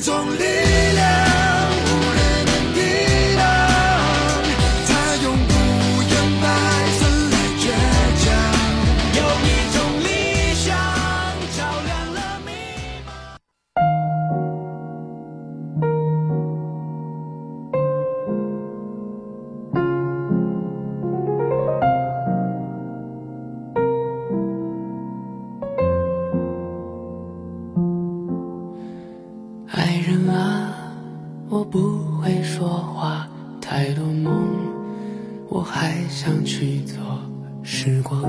[0.00, 0.44] 种力
[0.94, 1.29] 量。
[37.82, 38.20] 时光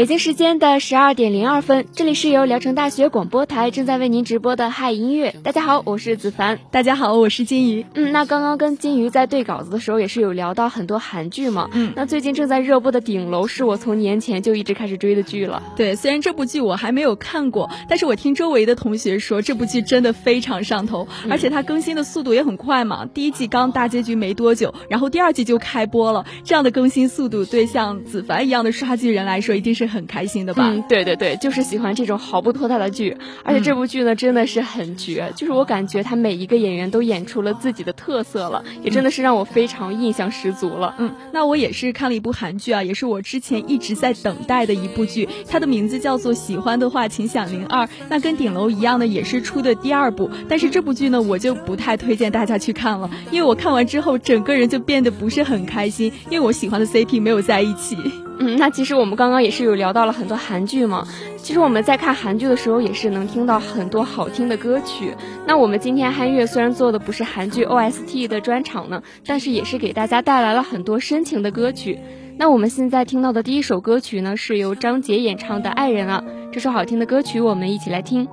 [0.00, 5.34] 北京时间的十二点零二分，这里是由聊城大学广播台正在为您直播的嗨音乐。
[5.44, 6.58] 大家好，我是子凡。
[6.70, 7.84] 大家好，我是金鱼。
[7.92, 11.68] 嗯，那刚刚跟金鱼在对稿子的时候，也是有聊到很多韩剧嘛。
[11.74, 15.62] 嗯，那最近正在热播的《顶楼》是我从年前就一直开始追的剧了。
[15.76, 23.04] 对，虽然这部剧我还没有看过，但是我听周围的同学说这部剧真的非常上头，而且它更新的速度也很快嘛。
[23.04, 26.24] 第一季刚大结局没多久，然后第二季就开播了。
[26.42, 30.68] 这样的更新速度，对像子凡一样的刷剧人来说，一定是很开心的吧。
[30.68, 40.94] 嗯，对对对，就是喜欢这种毫不拖沓的剧，而且这部剧呢真的是很绝，就是我感觉他每一个演员都演出了自己的特色了，也真的是让我非常印象十足了。
[40.98, 57.96] 嗯，那我也是看了一部韩剧啊，也是我之前一直在等待的一部剧，它的名字叫做《喜欢的话请响铃二》，那跟顶楼一样呢，也是出的第二部，但是这部剧呢我就不太推荐大家去看了，因为我看完之后整个人就变得不是很开心，因为我喜欢的 CP 没有在一起。
[58.42, 61.06] 嗯，那其实我们刚刚也是有聊到了很多韩剧嘛。
[61.36, 65.14] 其实我们在看韩剧的时候，也是能听到很多好听的歌曲。
[65.46, 71.98] 那我们今天嗨乐虽然做的不是韩剧 OST 的专场呢，但是也是给大家带来了很多深情的歌曲。
[72.38, 76.24] 那我们现在听到的第一首歌曲呢，是由张杰演唱的《爱人啊》。
[76.50, 78.26] 这首好听的歌曲，我们一起来听。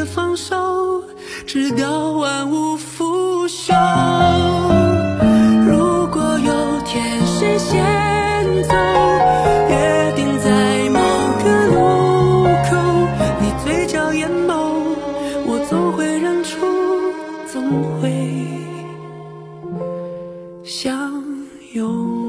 [0.00, 1.04] 的放手
[1.44, 3.74] 直到万物腐朽
[5.66, 7.78] 如果有天谁先
[8.62, 8.74] 走
[9.68, 11.00] 约定在某
[11.44, 11.74] 个路
[12.64, 12.70] 口
[13.42, 14.96] 你嘴角眼眸
[15.46, 16.56] 我总会认出
[17.46, 18.08] 总会
[20.64, 21.22] 相
[21.74, 22.19] 拥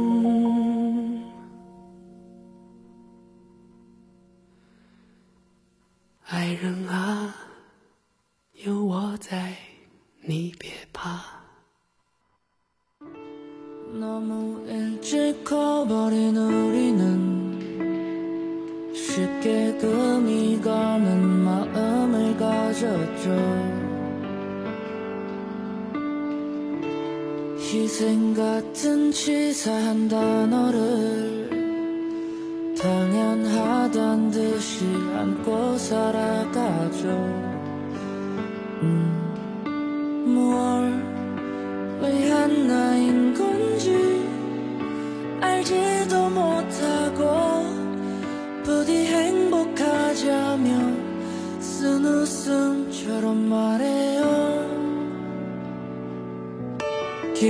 [57.41, 57.49] 今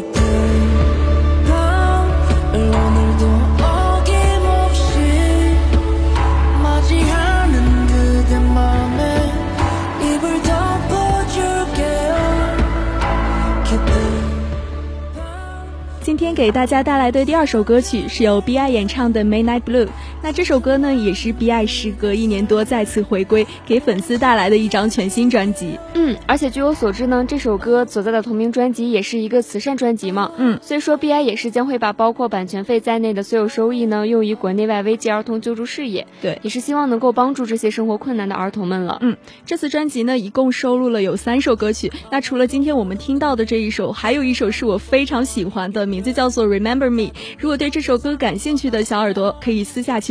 [16.17, 19.85] 天给大家带来的第二首歌曲是由 B.I 演唱的《Midnight Blue》。
[20.23, 25.79] 那这首歌呢，也是 B.I 时隔一年多再次回归，给粉丝带来的一张全新专辑。
[25.95, 30.31] 嗯，而且据我所知呢，这首歌所在的同名专辑也是一个慈善专辑嘛。
[30.38, 36.06] 嗯，所以说 B.I 也是将会把包括版权费在内的所有收益呢，用于国内外危机儿童救助事业。
[36.21, 39.00] 对，也是希望能够帮助这些生活困难的儿童们了。
[39.01, 39.17] 嗯，
[39.47, 41.91] 这次专辑呢，一共收录了有三首歌曲。
[42.12, 47.09] 那除了今天我们听到的这一首，还有一首是我非常喜欢的，名字叫做《Remember Me》。
[47.39, 50.11] 如果对这首歌感兴趣的小耳朵，可以私下去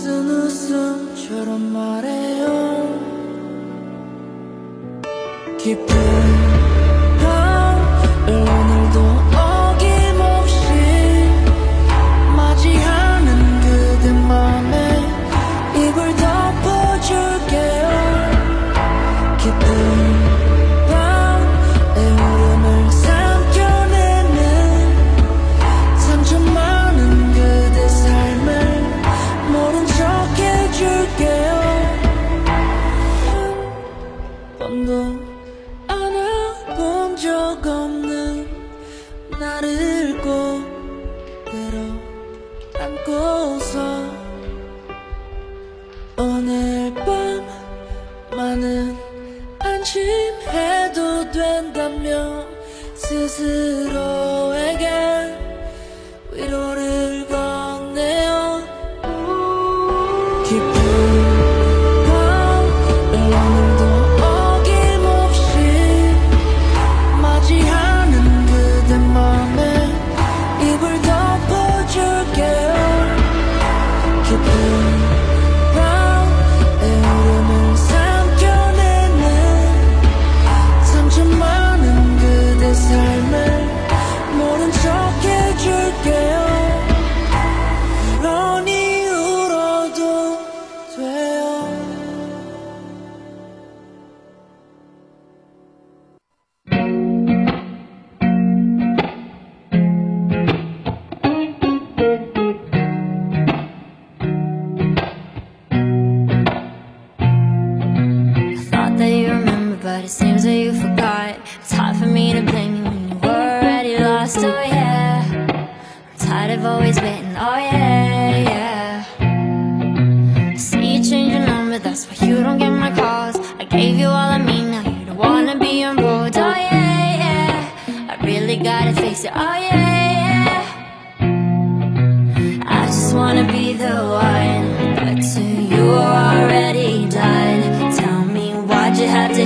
[0.00, 2.88] 쓴 웃음처럼 말해요?
[5.58, 6.39] 깊은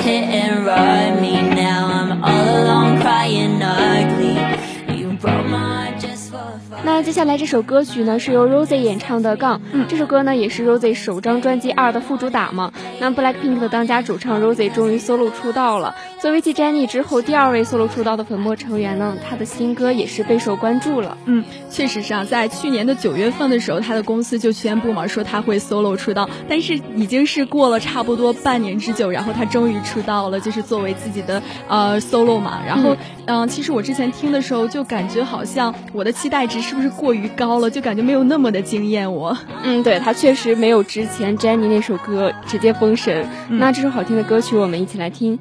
[0.04, 0.33] hit
[7.04, 9.58] 接下来这首歌曲呢，是由 Rosie 演唱的《杠》。
[9.72, 12.72] 嗯，这首歌呢也是 Rosie 首张专辑《二》的副主打嘛。
[12.98, 15.94] 那 Blackpink 的当家主唱 Rosie 终于 solo 出道了。
[16.22, 21.18] 作为继 Jennie 之后第二位 solo 出道的粉墨成员呢，他的新歌也是备受关注了。
[21.26, 32.60] 嗯，确实是啊，在去年的九月份的时候，他的公司就宣布嘛，说他会 solo 出道，但是已经是过了差不多半年之久，然后他终于出道了，就是作为自己的呃 solo 嘛。
[32.66, 32.96] 然后
[33.26, 39.36] 嗯、呃其实我之前听的时候就感觉好像我的期待值是不是过于高了，就感觉没有那么的惊艳我。
[39.62, 43.28] 嗯，对他确实没有之前 Jennie 那首歌直接封神。
[43.48, 45.38] 那这首好听的歌曲，我们一起来听。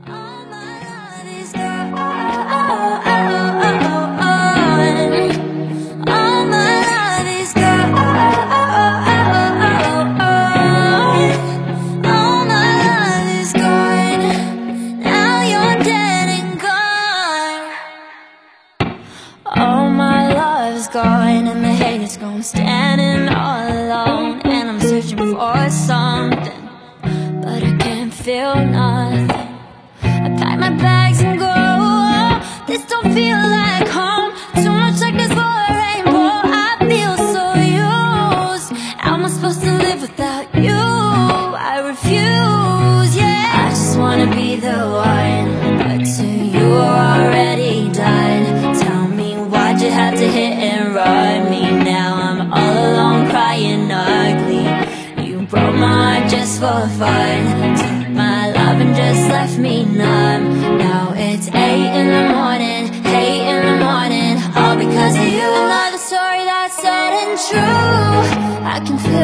[59.14, 60.78] just left me numb.
[60.80, 64.34] Now it's eight in the morning, eight in the morning.
[64.56, 68.66] All because of you, another story that's sad and true.
[68.74, 69.23] I can feel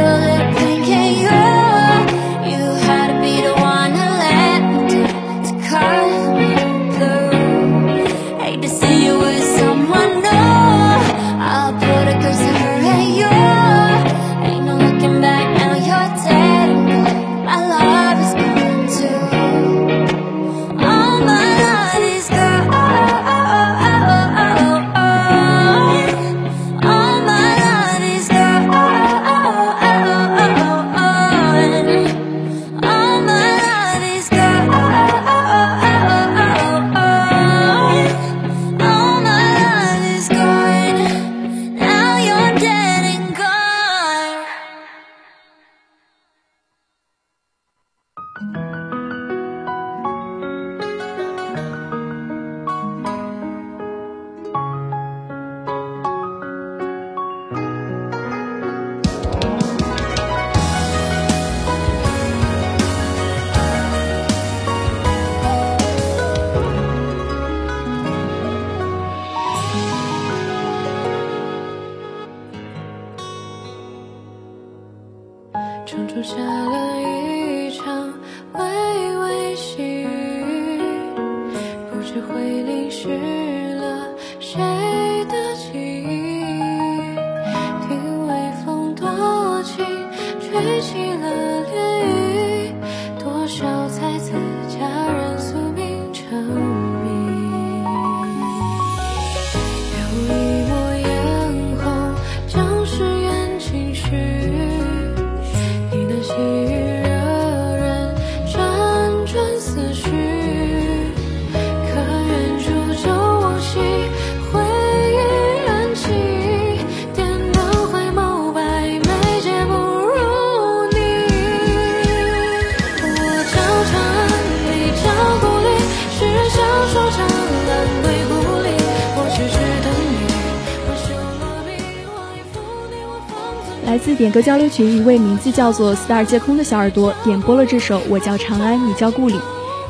[134.20, 139.40] 点歌交流群一位名字叫做 star 接空的小耳朵点播了这首我叫长安你叫故里。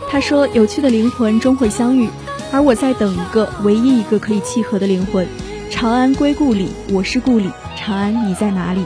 [0.07, 2.07] 他说有趣的灵魂终会相遇
[2.51, 5.27] 而我在等一个唯一一个可以契合的灵魂。
[5.71, 8.85] 长安归故里我是故里长安你在哪里？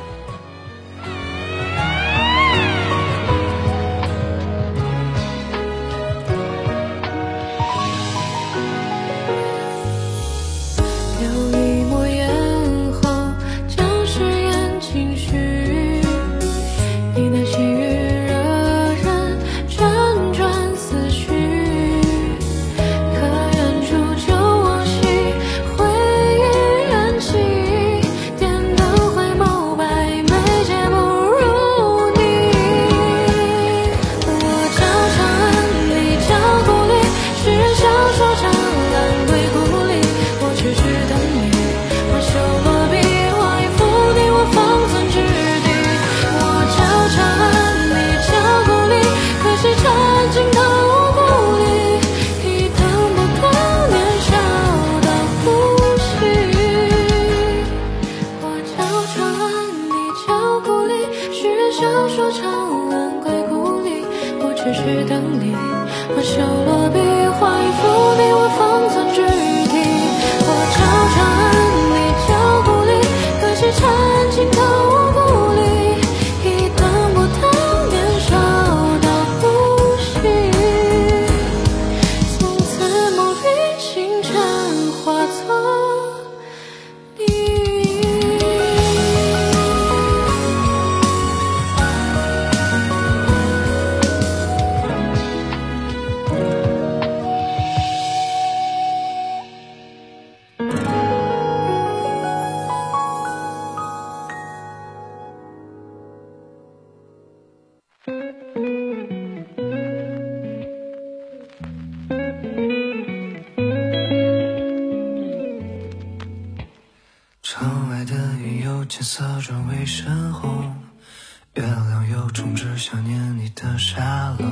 [122.75, 124.45] 想念你的沙漏，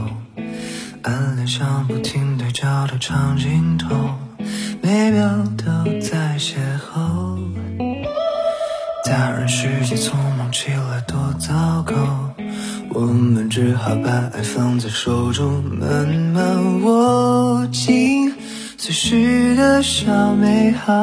[1.02, 3.96] 暗恋像不停对焦的长镜头，
[4.82, 5.66] 每秒都
[6.00, 7.40] 在邂逅。
[9.04, 11.96] 大人世界匆忙起来多糟糕，
[12.92, 18.34] 我们只好把爱放在手中，慢慢握紧
[18.78, 20.94] 随时的小美好。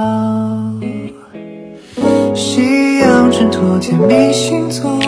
[2.34, 4.98] 夕阳衬托甜蜜星座，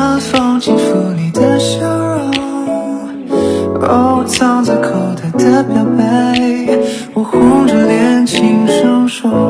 [0.00, 2.30] 晚风轻抚你的笑容。
[3.82, 6.78] 哦，藏在口袋的表白，
[7.12, 9.49] 我红着脸轻声说。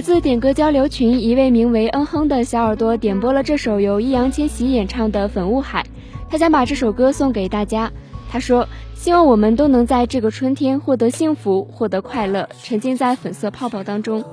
[0.00, 5.82] 来自点歌交流群一位名为嗯哼的小耳朵点播了这首由易烊千玺演唱的《粉雾海》，
[6.30, 7.92] 他想把这首歌送给大家。
[8.30, 14.24] 他说：“希望我们都能在这个春天获得幸福，获得快乐，沉浸在粉色泡泡当中。”，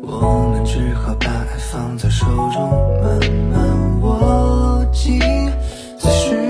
[0.00, 2.62] 我们只好把爱放在手中，
[3.02, 3.20] 慢
[3.52, 5.20] 慢握紧
[5.98, 6.47] 最时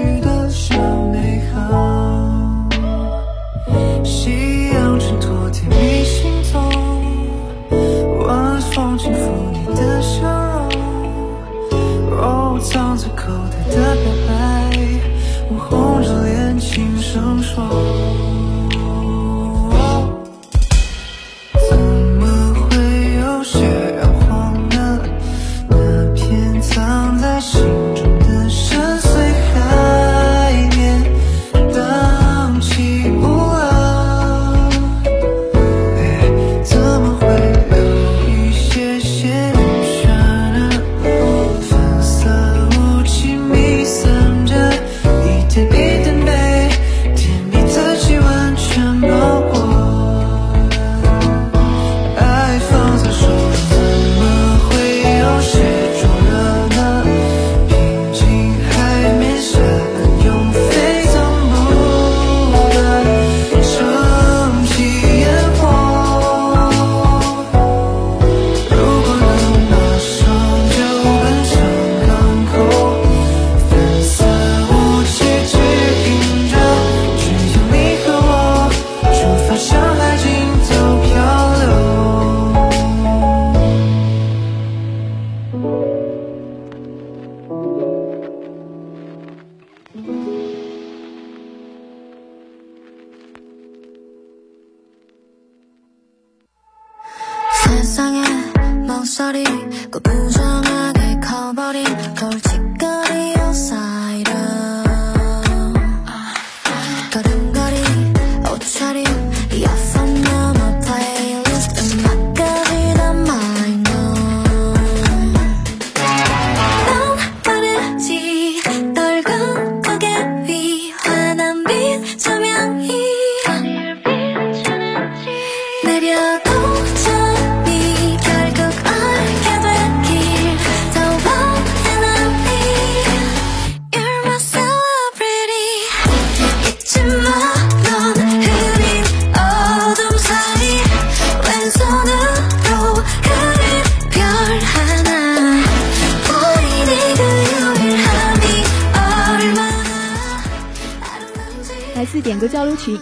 [9.09, 10.21] 幸福你的笑
[10.71, 10.77] 容。
[12.21, 14.31] 哦，藏在口袋的表白，
[15.49, 17.88] 我红着脸轻声说。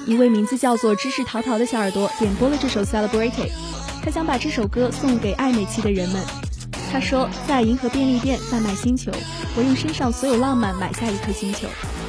[0.07, 3.31] 一位名字叫做知识淘淘的小耳朵点播了这首《Celebrated》，
[4.03, 6.23] 他想把这首歌送给暧昧期的人们。
[6.91, 9.13] 他说，在银河便利店贩卖星球，
[9.57, 11.67] 我用身上所有浪漫买下一颗星球，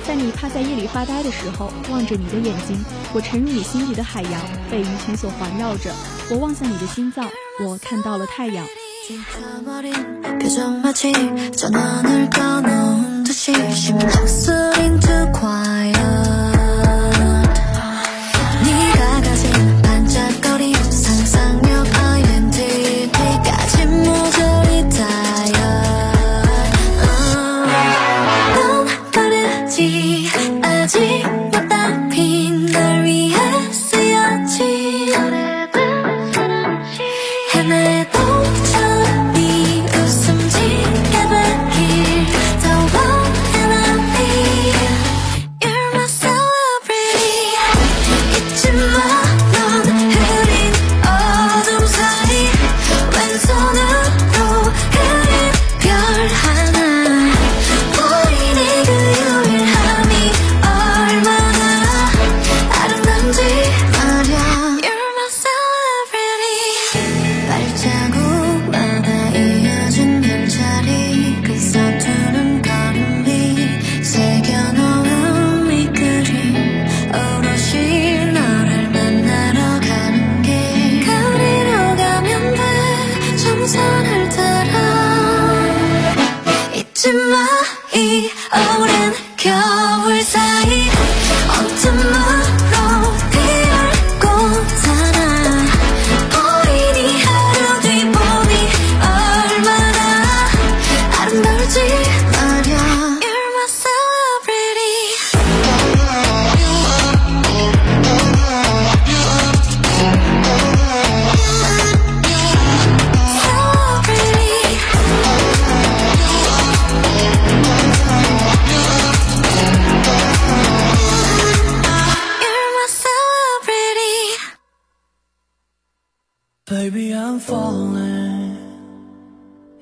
[0.08, 2.78] 在你趴在夜里发呆的时候，望着你的眼睛，
[3.14, 4.32] 我沉入你心底的海洋，
[4.70, 5.92] 被鱼群所环绕着。
[6.30, 7.28] 我望向你的心脏，
[7.66, 8.66] 我看到了太阳。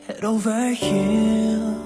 [0.07, 1.77] Head over heels,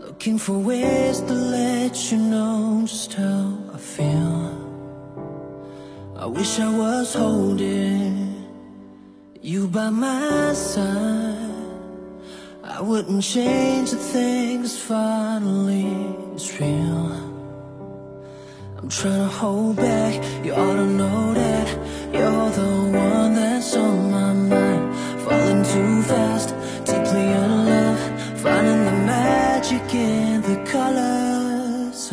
[0.00, 4.56] looking for ways to let you know just how I feel.
[6.16, 8.46] I wish I was holding
[9.42, 11.50] you by my side.
[12.64, 17.12] I wouldn't change a thing, finally it's real.
[18.78, 21.68] I'm trying to hold back, you ought to know that
[22.14, 24.29] you're the one that's on my.
[25.30, 26.48] Falling too fast,
[26.84, 28.00] deeply in love,
[28.40, 32.10] finding the magic in the colors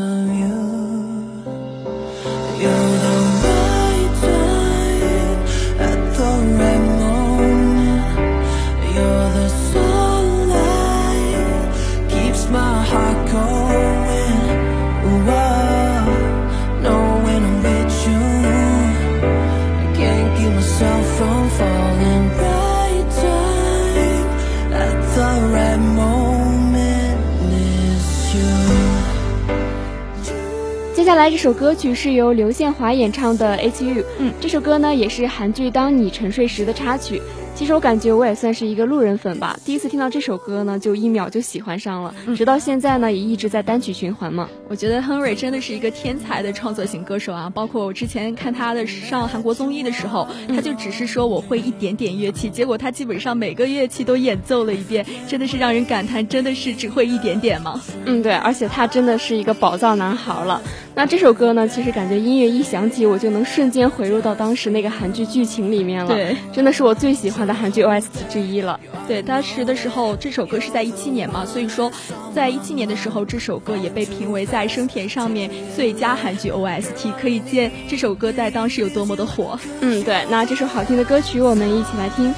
[31.38, 37.22] 首歌曲是由刘宪华演唱的《H U》，嗯，这首歌呢也是韩剧《当你沉睡时》的插曲。
[37.58, 44.48] 其实我感觉我也算是一个路人粉吧，第一次听到这首歌呢，就一秒就喜欢上了，直到现在呢也一直在单曲循环嘛。
[44.70, 47.50] 我觉得亨瑞真的是一个天才的创作型歌手啊！
[47.50, 57.82] 包括我之前看他的上韩国综艺的时候，他就只是说我会一点点乐器，结果他基本上每个乐器都演奏了一遍，真的是让人感叹，真的是只会一点点吗？
[58.06, 60.62] 嗯，对，而且他真的是一个宝藏男孩了。
[60.94, 66.14] 那这首歌呢，其实感觉音乐一响起，我就能瞬间回入到当时那个韩剧剧情里面了。
[66.14, 68.80] 对，真的是我最喜欢的韩剧 OST 之一了。
[69.08, 71.90] 对，当时的时候，这首歌是在一七年嘛，所以说，
[72.36, 79.58] 在一七年的时候，这首歌也被评为在生田上面最佳韩剧 OST，可以见这首歌在当时有多么的火。
[79.80, 82.34] 嗯，对，那这首好听的歌曲，我们一起来听。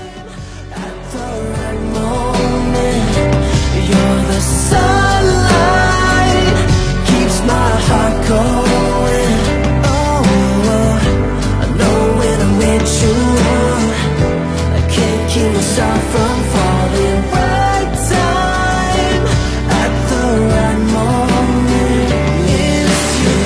[3.89, 5.49] You're the sunlight
[7.07, 8.68] keeps my heart going.
[15.77, 17.21] From falling.
[17.31, 19.23] Right time
[19.83, 22.09] at the right moment
[22.49, 23.37] is you.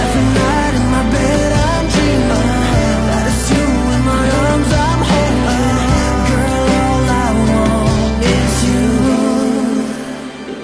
[0.00, 2.62] Every night in my bed I'm dreaming
[3.08, 6.18] that it's you in my arms I'm holding.
[6.30, 8.84] Girl, all I want is you.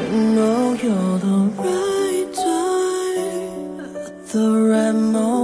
[0.00, 5.35] You know you're the right time at the right moment.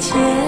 [0.00, 0.39] 绵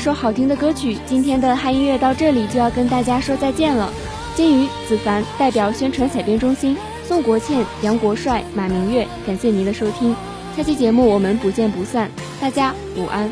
[0.00, 3.92] 首好听的歌曲，今天的嗨音乐到这里就要跟大家说再见了。
[4.34, 6.74] 金鱼、子凡代表宣传采编中心，
[7.06, 10.16] 宋国倩、杨国帅、马明月，感谢您的收听。
[10.56, 12.10] 下期节目我们不见不散，
[12.40, 13.30] 大家午安。